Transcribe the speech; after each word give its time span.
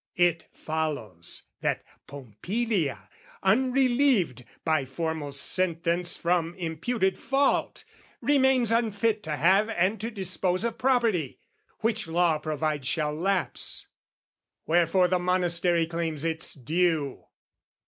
It 0.17 0.47
follows 0.51 1.43
that 1.59 1.83
Pompilia, 2.07 3.07
unrelieved 3.43 4.43
By 4.65 4.83
formal 4.83 5.31
sentence 5.31 6.17
from 6.17 6.55
imputed 6.55 7.19
fault, 7.19 7.85
Remains 8.19 8.71
unfit 8.71 9.21
to 9.21 9.37
have 9.37 9.69
and 9.69 10.01
to 10.01 10.09
dispose 10.09 10.63
Of 10.63 10.79
property, 10.79 11.37
which 11.81 12.07
law 12.07 12.39
provides 12.39 12.87
shall 12.87 13.13
lapse: 13.13 13.89
Wherefore 14.65 15.07
the 15.07 15.19
Monastery 15.19 15.85
claims 15.85 16.25
its 16.25 16.55
due. 16.55 17.25